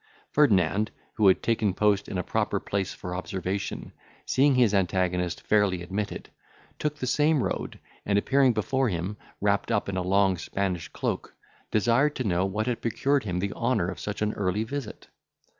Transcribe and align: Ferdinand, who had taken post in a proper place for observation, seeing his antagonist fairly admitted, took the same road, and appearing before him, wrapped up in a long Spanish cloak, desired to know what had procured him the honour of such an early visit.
Ferdinand, 0.31 0.89
who 1.13 1.27
had 1.27 1.43
taken 1.43 1.75
post 1.75 2.07
in 2.07 2.17
a 2.17 2.23
proper 2.23 2.59
place 2.59 2.91
for 2.91 3.13
observation, 3.13 3.93
seeing 4.25 4.55
his 4.55 4.73
antagonist 4.73 5.41
fairly 5.41 5.83
admitted, 5.83 6.31
took 6.79 6.95
the 6.95 7.05
same 7.05 7.43
road, 7.43 7.77
and 8.03 8.17
appearing 8.17 8.51
before 8.51 8.89
him, 8.89 9.15
wrapped 9.41 9.69
up 9.71 9.87
in 9.87 9.97
a 9.97 10.01
long 10.01 10.39
Spanish 10.39 10.87
cloak, 10.87 11.35
desired 11.69 12.15
to 12.15 12.23
know 12.23 12.47
what 12.47 12.65
had 12.65 12.81
procured 12.81 13.25
him 13.25 13.37
the 13.37 13.53
honour 13.53 13.89
of 13.91 13.99
such 13.99 14.23
an 14.23 14.33
early 14.33 14.63
visit. 14.63 15.05